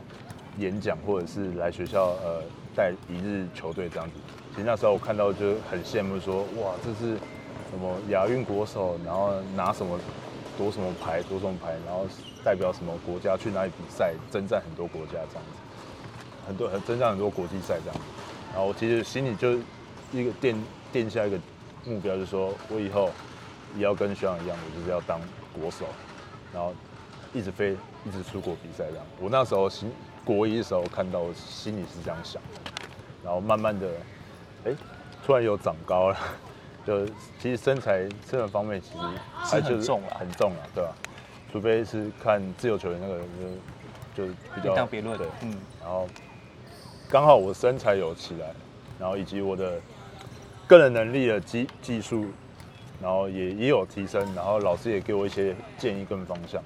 [0.57, 2.41] 演讲，或者是来学校呃
[2.75, 4.13] 带一日球队这样子。
[4.51, 7.17] 其实那时候我看到就很羡慕说，说哇，这是
[7.69, 9.99] 什么亚运国手，然后拿什么
[10.57, 12.07] 夺什么牌，夺什么牌，然后。
[12.43, 15.59] 代表什么国家去哪里比赛，征战很多国家这样子，
[16.47, 17.95] 很多很征战很多国际赛这样。
[18.51, 19.53] 然后我其实心里就
[20.11, 20.59] 一个垫
[20.91, 21.37] 垫下一个
[21.85, 23.11] 目标，就是说我以后
[23.75, 25.21] 也要跟学长一样，我就是要当
[25.53, 25.85] 国手，
[26.51, 26.73] 然后
[27.31, 29.05] 一直飞，一直出国比赛这样。
[29.19, 29.91] 我那时候心
[30.25, 32.81] 国一的时候看到，心里是这样想的。
[33.23, 33.87] 然后慢慢的，
[34.65, 34.71] 哎，
[35.23, 36.17] 突然有长高了，
[36.85, 37.05] 就
[37.39, 40.95] 其实身材身材方面其实还是很重了，很重了，对吧？
[41.51, 43.19] 除非是看自由球员那个
[44.15, 46.07] 就就比较另当别论，对，嗯，然后
[47.09, 48.53] 刚好我身材有起来，
[48.97, 49.79] 然后以及我的
[50.65, 52.25] 个人能力的技技术，
[53.01, 56.63] 然后也也有提升，然后老师也给我一些建议跟方向，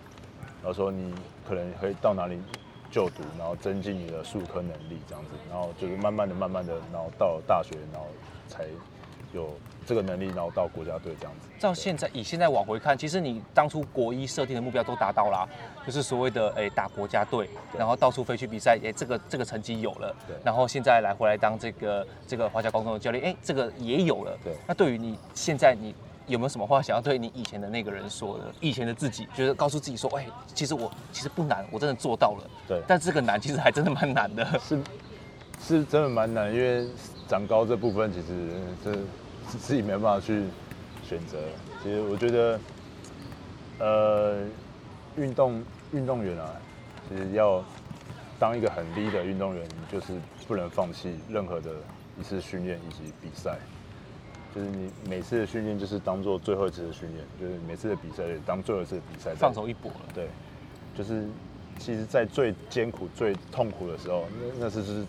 [0.62, 1.14] 然后说你
[1.48, 2.40] 可能可以到哪里
[2.90, 8.08] 就读，然后增进你的数科能力这样子，然后就是慢慢的、慢慢的，然后到了大学，然后
[8.48, 8.66] 才
[9.34, 9.50] 有。
[9.86, 11.48] 这个能力，然后到国家队这样子。
[11.60, 15.48] 照现在以现在往回看，其实你当初国一设定的目标都达到了，
[15.86, 20.16] 就是所谓的诶打国家队，然后到处飞去比赛，诶这个这个成绩有了。
[20.28, 20.36] 对。
[20.44, 24.38] 然后现在来回来当这个这个华侨高中的教练，诶这个也有了。
[24.44, 24.54] 对。
[24.68, 25.94] 那对于你现在，你
[26.28, 28.46] 有没有什么话想要对你以前的那个人说的？
[28.60, 32.50] 以前的自己，就是告诉自己说，哎，其实我其实不难，我真的做到了。
[32.68, 32.82] 对。
[32.88, 34.44] 但这个难，其实还真的蛮难的。
[34.60, 34.82] 是，
[35.62, 36.88] 是真的蛮难，因为
[37.28, 38.50] 长高这部分其实
[38.84, 38.92] 这。
[39.60, 40.44] 自己没办法去
[41.08, 41.38] 选择。
[41.84, 42.60] 其实我觉得，
[43.80, 44.44] 呃，
[45.16, 46.50] 运动运动员啊，
[47.08, 47.64] 其实要
[48.40, 50.14] 当一个很厉的运动员，你就是
[50.48, 51.72] 不能放弃任何的
[52.20, 53.58] 一次训练以及比赛。
[54.54, 59.36] 就是你每次的训练就是当做最后一次的训练，就是每次的比赛当最后一次的比赛。
[59.36, 60.00] 放手一搏了。
[60.14, 60.30] 对，
[60.98, 61.28] 就是
[61.78, 64.26] 其实，在最艰苦、最痛苦的时候，
[64.58, 65.06] 那那是就是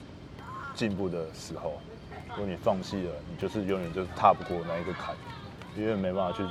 [0.75, 1.81] 进步的时候。
[2.37, 5.15] 如果你放弃了，你就是永远就是踏不过那一个坎，
[5.75, 6.45] 因为没办法去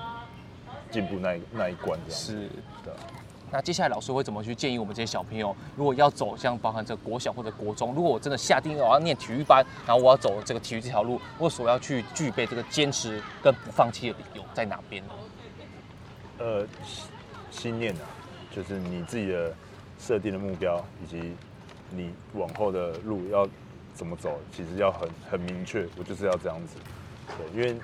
[0.89, 2.19] 进步那一那一关这样。
[2.19, 2.49] 是
[2.83, 2.95] 的。
[3.51, 15.13] 那接下来老师会怎么去建议我们这些小朋友，如果要走像包含这个国小或者国中，如果我真的下定我要念体育班，然后我要走这个体育这条路，我所要去具备这个坚持跟不放弃的理由在哪边呢？
[16.39, 16.67] 呃，
[17.51, 18.01] 心念啊，
[18.49, 19.53] 就是你自己的
[19.99, 21.35] 设定的目标，以及
[21.91, 23.47] 你往后的路要。
[23.95, 24.37] 怎么走？
[24.51, 26.77] 其实要很很明确，我就是要这样子。
[27.37, 27.79] 对，因为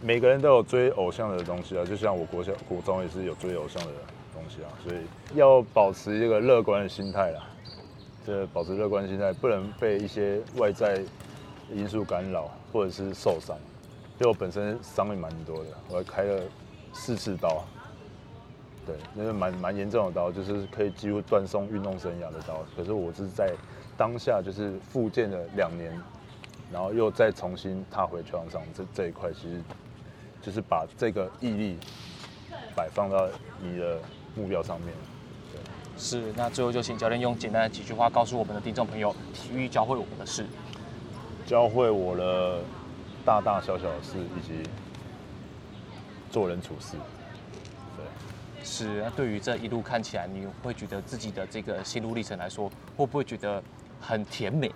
[0.00, 3.90] 每个人都有追偶像的东西啊，就像我国小、国中也是有追偶像的
[4.32, 4.98] 东西啊，所以
[5.34, 7.44] 要保持一个乐观的心态啦。
[8.24, 11.02] 这保持乐观心态，不能被一些外在
[11.72, 13.56] 因素干扰，或者是受伤。
[14.20, 16.40] 因为我本身伤也蛮多的，我还开了
[16.92, 17.64] 四次刀。
[18.86, 22.64] 对，那是蛮蛮严重的刀，就是可以几乎断送运动生涯的刀。
[22.76, 23.52] 可是我是在。
[24.02, 25.96] 当下就是复健了两年，
[26.72, 29.62] 然后又再重新踏回球场上，这这一块其实
[30.42, 31.78] 就是把这个毅力
[32.74, 33.28] 摆放到
[33.60, 34.00] 你的
[34.34, 34.92] 目标上面。
[35.52, 35.60] 对，
[35.96, 36.32] 是。
[36.34, 40.44] 那最后就请教练用简单的几句话告诉我们的听众朋友，体育教会我们的事，
[41.46, 42.58] 教会我的
[43.24, 44.68] 大大小小的事以及
[46.28, 46.96] 做人处事。
[47.96, 49.00] 对，是。
[49.00, 53.62] 那对于这一路看起来，你会觉得自己的这个心路历程来说，会不会觉得？
[54.02, 54.74] 很甜美的，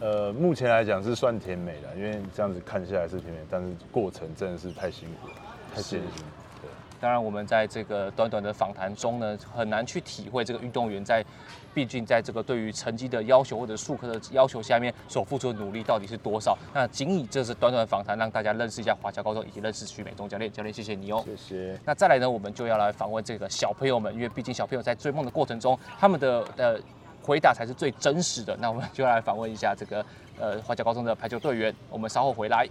[0.00, 5.34] 呃，目前来讲是算甜美的，因为这样子看下来是甜美，但是过程真的是太辛苦了，
[5.72, 6.24] 太艰辛。
[6.60, 6.68] 对，
[7.00, 11.24] 当然我们在这个短短的访谈中呢，很难去体会这个运动员在，
[11.72, 16.58] 毕竟在这个对于成绩的要求或者术科的要求下面所付出的努力到底是多少。
[16.74, 20.50] 那仅以这次短短的访谈，让大家认识一下华侨高中以及认识徐美宗教练。
[20.50, 21.24] 教练，谢谢你哦。
[21.24, 21.78] 谢谢。
[21.84, 26.78] 那再来呢，我们就要来访问这个小朋友们，因为毕竟小朋友在追梦的过程中，他们的呃。
[27.24, 28.54] 回答才是最真实的。
[28.60, 30.04] 那我们就来访问一下这个
[30.38, 31.74] 呃华侨高中的排球队员。
[31.88, 32.68] 我们稍后回来。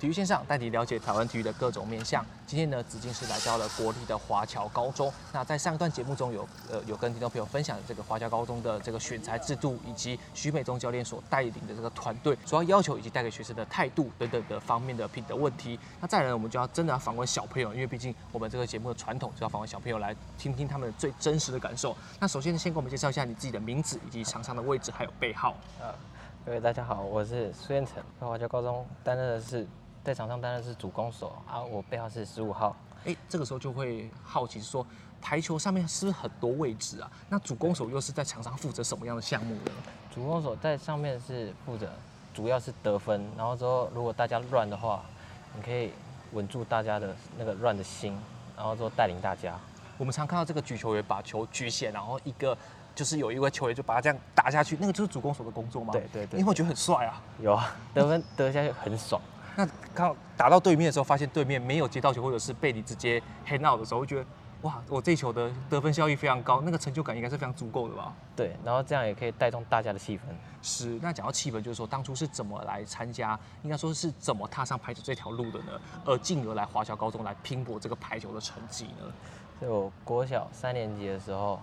[0.00, 2.24] 体育线上带你了解台湾体育的各种面向。
[2.46, 5.12] 今天呢，子敬是来到了国立的华侨高中。
[5.30, 15.78] 那在上一段节目中有呃有跟听众朋友分享这个华侨高中的这个选材制度，以及许美忠教练所带领的这个团队主要要求以及带给学生的态度等等的方面的品德问题。
[16.00, 21.94] 那再来呢，我们就要真的要访问小朋友，因为毕竟我们这个节目的传统就要访问小朋友来听听他们最真实的感受。
[22.18, 25.54] 那首先先给我们介绍一下你自己的名字以及场上的位置还有背号。
[25.78, 25.92] 呃，
[26.46, 29.68] 各位大家好，我是苏彦成，在华侨高中担任的是。
[30.02, 32.74] 在场上当然是主攻手啊，我背号是十五号。
[33.04, 34.86] 哎，这个时候就会好奇说，
[35.20, 37.10] 台球上面是不是很多位置啊？
[37.28, 39.72] 那主攻手又是在场上负责什么样的项目呢？
[40.14, 41.90] 主攻手在上面是负责，
[42.34, 45.02] 主要是得分，然后之后如果大家乱的话，
[45.54, 45.92] 你可以
[46.32, 48.18] 稳住大家的那个乱的心，
[48.56, 49.58] 然后之后带领大家。
[49.96, 52.56] 我们常看到这个举球员把球举起来，然后一个
[52.94, 55.92] 就是有一位球员就把他这样打下去，那个就是主攻手的工作吗？
[55.92, 56.38] 对对对。
[56.38, 57.22] 你会觉得很帅啊？
[57.38, 59.20] 有啊，得分得下去很爽。
[59.94, 64.24] 那刚打到对面的时候，发现对面没有接到球，或者是被你直接 hand out 的时候，会觉得
[64.62, 68.12] 哇，我这一球的得分效益非常高，那个成就感应该是非常足够的吧？
[68.36, 70.22] 对，然后这样也可以带动大家的气氛。
[70.60, 75.80] 是，那讲到气氛，就是说当初是怎么来参加，应该说是怎么踏上排球这条路的呢？
[76.04, 79.12] 而进而来华侨高中来拼搏这个排球的成绩呢？
[79.60, 81.58] 在我国小三年级的时候，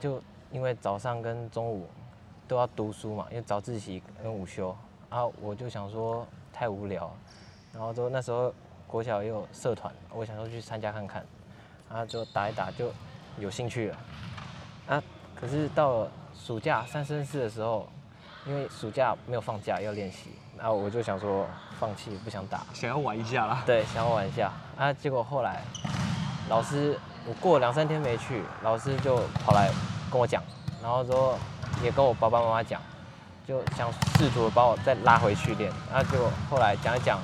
[0.00, 1.88] 就因为早上跟中午
[2.48, 4.76] 都要读书嘛，因为早自习跟午休，
[5.08, 6.26] 然后我就想说。
[6.60, 7.10] 太无聊，
[7.72, 8.52] 然后就那时候
[8.86, 11.24] 国小也有社团，我想说去参加看看，
[11.88, 12.92] 然后就打一打就
[13.38, 13.96] 有兴趣了。
[14.88, 15.02] 啊，
[15.34, 17.88] 可是到了暑假三升四的时候，
[18.44, 21.46] 因为暑假没有放假要练习，然后我就想说
[21.78, 23.62] 放弃不想打，想要玩一下啦。
[23.64, 24.52] 对，想要玩一下。
[24.76, 25.62] 啊，结果后来
[26.50, 26.94] 老师
[27.26, 29.70] 我过了两三天没去，老师就跑来
[30.12, 30.42] 跟我讲，
[30.82, 31.38] 然后说
[31.82, 32.78] 也跟我爸爸妈妈讲。
[33.50, 37.18] 就想试图把我再拉回去练，然后就后来讲一讲，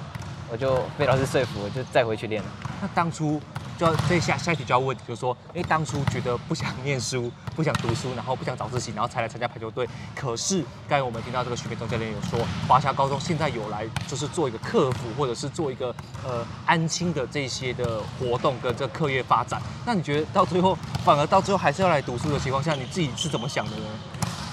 [0.50, 2.48] 我就被老师说服，就再回去练了。
[2.82, 3.40] 那当初
[3.78, 9.88] 就要这下下一题就要问，就是说，哎，当初觉得不想念书，不想读书，然后不想早自习，然后才来参加排球队。
[10.16, 19.62] 可是刚才我们听到这个徐美中教练有说，华侨高中现在有来就是做一个课辅，或者是做一个呃安亲的这些的活动跟这课业发展。
[19.84, 23.84] 那你觉得到最后反而到最后还是要来读书的情况下，你自己是怎么想的呢？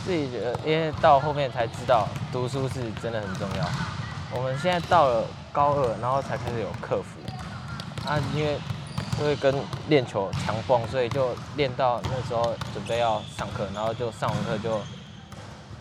[0.06, 3.70] 自己觉得，因为到后面才知道读书是真的很重要。
[4.36, 7.20] 我们现在到了高二，然后才开始有课辅。
[8.10, 8.58] 啊，因为
[9.20, 9.56] 因为跟
[9.88, 14.82] 练球强蹦，所以就练到那时候准备要上课，然后就上完课就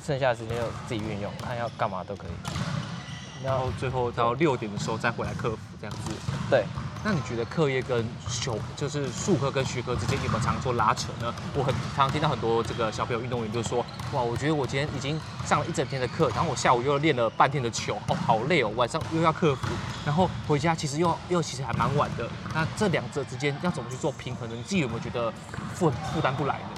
[0.05, 3.45] 剩下的时间就自己运用，看要干嘛都可以。
[3.45, 6.13] 然后最后到六点的时候再回来课辅，这样子。
[6.49, 6.65] 对。
[7.05, 11.35] 那你觉得课业跟学就是术科跟学科之间有没有常做拉扯呢？
[11.55, 19.67] 我很常听到很多这个小朋友运动员就说，哇，我觉得我今天已经上了一整天的课，然后我下午又练了半天的球，哦，好累哦，晚上又要克服，
[20.07, 22.29] 然后回家其实又又其实还蛮晚的。
[22.55, 24.55] 那这两者之间要怎么去做平衡呢？
[24.57, 25.33] 你自己有没有觉得
[25.75, 26.69] 负负担不来呢？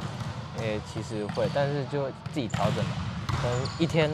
[0.59, 2.97] 诶，其实会，但是就自己调整嘛。
[3.43, 4.11] 可能一天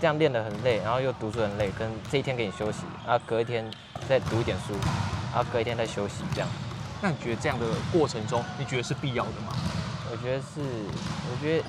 [0.00, 3.70] 这样练得很累，然后又读书很累，跟这一天给你休息，然后隔一天
[4.08, 4.72] 再读一点书。
[5.34, 6.48] 然后隔一天再休息，这样。
[7.00, 9.52] 那你觉得这样的过程中，你觉得是必要的吗？
[10.10, 11.64] 我觉得是，我觉得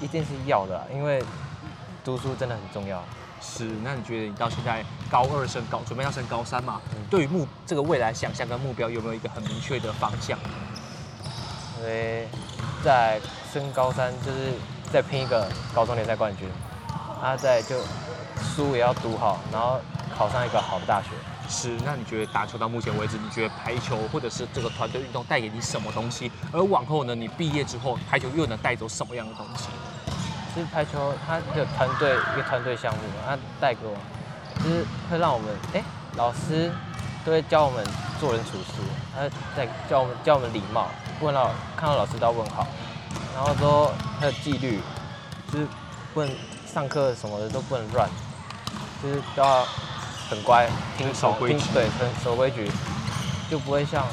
[0.00, 1.22] 一定是要的，因为
[2.02, 3.02] 读书真的很重要。
[3.40, 6.80] 是，那你觉得你到现在高二升高，准备要升高三嘛？
[6.92, 10.38] 嗯、对于目这个未来想象跟目标，有没有一个很明确的方向？
[11.78, 12.26] 因为
[12.82, 13.20] 在
[13.52, 14.54] 升高三，就是
[14.90, 16.48] 再拼一个高中联赛冠军，
[17.22, 17.76] 啊，再就
[18.42, 19.78] 书也要读好，然后
[20.16, 21.10] 考上一个好的大学。
[21.48, 26.32] 是，那你觉得打球到目前为止，你觉得排球或者是这个团队运动带给你什么东西？
[26.50, 29.68] 而往后呢，你毕业之后，排球又能带走什么样的东西？
[30.54, 33.94] 其实排球它的团队一个团队项目，它带给我，
[34.62, 35.82] 就是会让我们，哎、
[36.16, 36.72] 老师
[37.24, 37.84] 都会教我们
[38.18, 38.80] 做人处事，
[39.14, 40.88] 他在教我们教我们礼貌，
[41.20, 42.66] 问到看到老师都要问好，
[43.34, 44.80] 然后说还有纪律，
[45.52, 45.66] 就是
[46.14, 46.34] 不能
[46.66, 48.08] 上课什么的都不能乱，
[49.02, 49.66] 就是都要。
[50.28, 52.70] 很乖，听守规矩，对，很守规矩，
[53.50, 54.04] 就不会像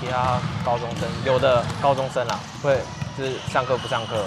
[0.00, 2.80] 其他高中生，有的高中生啊，会
[3.16, 4.24] 就是上课不上课，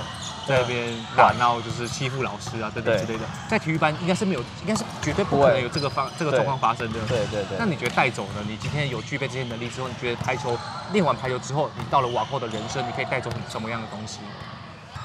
[0.48, 3.26] 在那边打闹，就是欺负老师啊，等等之类的。
[3.48, 7.00] 在体育班应该是没有，应该是绝对不可能有这个方这个状况发生的。
[7.08, 7.58] 对对对。
[7.58, 8.44] 那你觉得带走呢？
[8.48, 10.58] 你今天有具备这些能力之后，你觉得排球
[10.92, 14.20] 练完排球之后，你到了往后的人生，你可以带走什么样的东西？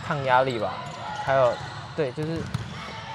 [0.06, 0.72] 抗压力吧，
[1.24, 1.52] 还有，
[1.96, 2.42] 对，就是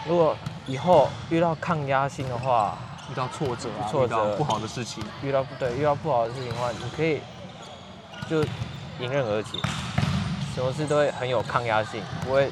[0.07, 0.35] 如果。
[0.67, 2.77] 以后遇到抗压性的话，
[3.11, 7.19] 遇到挫折啊，挫折，遇到不好的事情，遇到不对，遇到不好的事情的话，你可以
[8.29, 8.43] 就
[8.99, 9.57] 迎刃而解，
[10.53, 12.51] 什么事都会很有抗压性，不会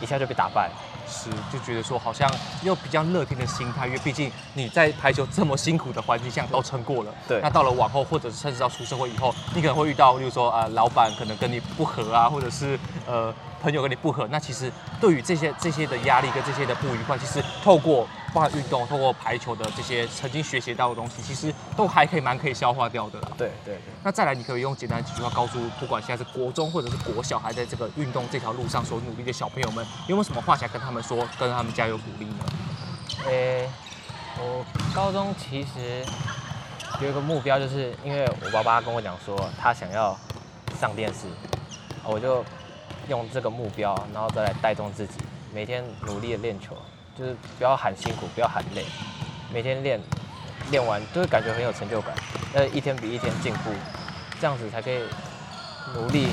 [0.00, 0.70] 一下就被打败。
[1.06, 2.26] 是，就觉得说好像
[2.62, 7.12] 又比较乐天的心态，因为毕竟你在排球这么辛苦的环境下都撑过了。
[7.26, 7.38] 对。
[7.42, 14.26] 那到了往后，或者甚至到出社会以后，你可能会遇到，例如说啊、呃，老板可能跟你不合啊，或者是呃朋友跟你不合。
[14.30, 23.28] 那其实对于这些这些的压力跟这些的不愉快，其实透过包含运动，透过排球的这些曾经学习到的东西，其实都还可以蛮可以消化掉的啦。
[23.36, 23.80] 对对对。
[24.02, 32.44] 那再来，你可以用简单几句话告诉，不管现在是国中或者是国小，还在这个运动这条路上所努力的小朋友们，有没有什么话想跟他们说，跟他们加油鼓励呢？
[33.26, 33.70] 诶、欸，
[34.38, 36.04] 我高中其实
[37.00, 40.16] 有一个目标，就是因为我爸爸跟我讲说他想要
[40.78, 41.26] 上电视，
[42.04, 42.44] 我就
[43.08, 45.14] 用这个目标，然后再来带动自己，
[45.52, 46.76] 每天努力的练球。
[47.18, 48.84] 就是不要喊辛苦，不要喊累，
[49.52, 50.00] 每天练，
[50.70, 52.14] 练完都会感觉很有成就感，
[52.54, 53.72] 呃，一天比一天进步，
[54.40, 55.00] 这样子才可以
[55.96, 56.28] 努力，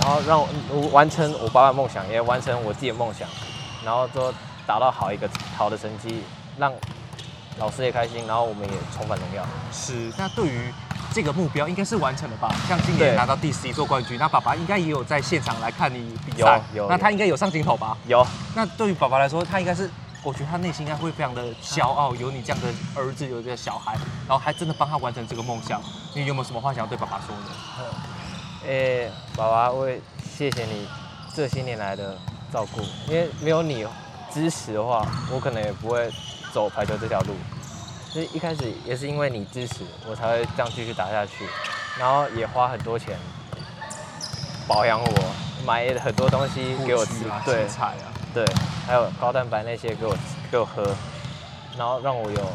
[0.00, 3.28] 然后让我完成我爸爸梦想，也完成我自己的梦想，
[3.84, 4.32] 然后说
[4.66, 5.28] 达到好一个
[5.58, 6.22] 好的成绩，
[6.56, 6.72] 让
[7.58, 9.44] 老师也开心，然后我们也重返荣耀。
[9.70, 10.72] 是，那对于
[11.12, 12.54] 这个目标应该是完成了吧？
[12.68, 17.96] 像今年拿到第十一座冠军，那爸爸应该也有在现场来看你比赛，有，有，那他应该有上镜头吧？
[18.06, 18.26] 有。
[18.54, 19.90] 那对于爸爸来说，他应该是。
[20.22, 23.94] 我觉得他内心应该会非常的骄傲，有你这样的儿子，有这个小孩，
[24.28, 25.80] 然后还真的帮他完成这个梦想。
[26.14, 28.68] 你有没有什么话想要对爸爸说的？
[28.68, 30.86] 诶、欸，爸爸，我也谢谢你
[31.34, 32.18] 这些年来的
[32.52, 33.86] 照顾，因为没有你
[34.30, 36.12] 支持的话，我可能也不会
[36.52, 37.34] 走排球这条路。
[38.12, 41.46] 所以一开始也是因为你支持，我才会这样继续打下去，
[41.98, 43.16] 然后也花很多钱
[44.66, 45.34] 保养我，
[45.64, 48.10] 买很多东西给我吃，啊、对，菜啊。
[48.32, 48.44] 对，
[48.86, 50.16] 还有高蛋白那些给我
[50.52, 50.94] 给我喝，
[51.76, 52.52] 然后让我有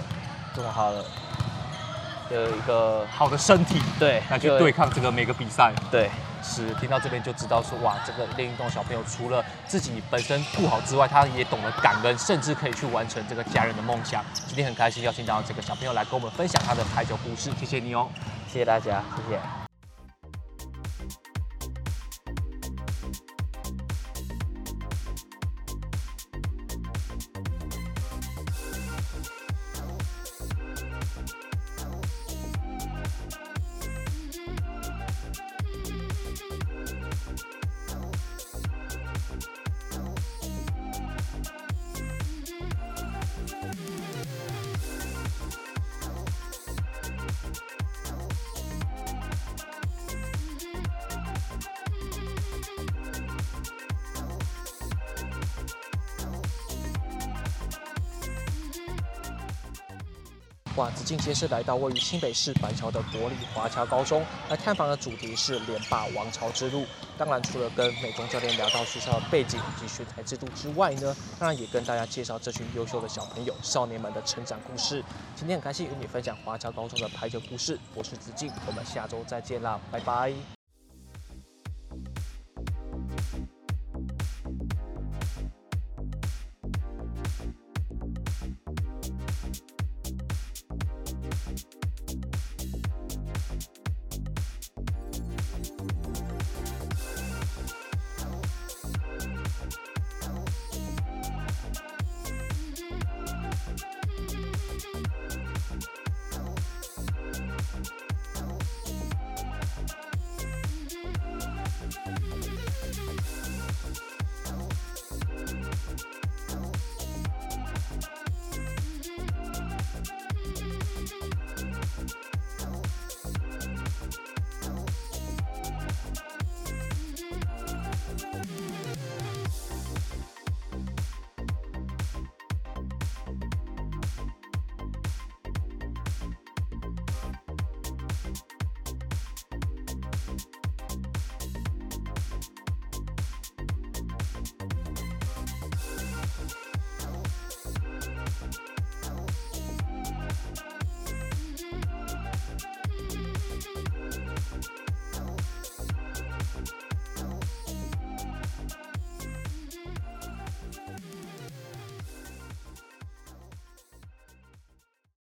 [0.55, 1.03] 这么好的
[2.29, 5.73] 的一个好的身体，对，来去对抗这个每个比赛。
[5.91, 6.09] 对，
[6.45, 14.23] 是听到这边就知道说，哇，这个练运动小朋友除了自己本身不好之外，他也懂得感恩，甚至可以去完成这个家人的梦想。
[14.45, 18.07] 今天很开心邀请到这个小朋友来跟我们分享他的排球故事，谢谢你哦，
[18.47, 19.64] 谢谢大家，谢谢。
[61.17, 66.85] 今天是来到位于新北市板桥的国立华侨高中来探访的主题是联霸王朝之路。
[67.17, 75.01] 当然，除了跟美中教练聊到学校的背景以及选才制度之外呢，当然也跟大家介绍这群优秀的小朋友、少年们的成长故事。
[75.35, 77.79] 今天很开心与你分享华侨高中的排球故事。
[77.93, 80.54] 我是子敬，我们下周再见啦，拜拜。